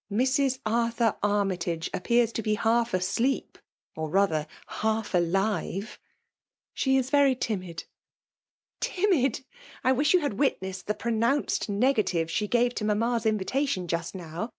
—^Mrs. 0.11 0.57
Arthur 0.65 1.15
Army 1.21 1.59
70 1.61 1.61
FSMAL£ 1.61 1.61
t>OMlVkr9QIH% 1.61 1.77
iMge 1.77 1.89
appears 1.99 2.31
to 2.31 2.41
be 2.41 2.53
half 2.55 2.93
asleep, 2.95 3.57
or 3.95 4.09
rather 4.09 4.47
half 4.65 5.13
alive."" 5.13 5.99
She 6.73 6.97
is 6.97 7.11
very 7.11 7.35
timid."" 7.35 7.83
Timid 8.81 9.43
1— 9.43 9.43
I 9.83 9.91
wish 9.91 10.15
you 10.15 10.21
had 10.21 10.39
witnessed 10.39 10.87
the 10.87 10.95
pronounced 10.95 11.69
negative 11.69 12.31
she 12.31 12.47
gave 12.47 12.73
to 12.73 12.83
mamma's 12.83 13.27
invitation, 13.27 13.87
just 13.87 14.15
now! 14.15 14.49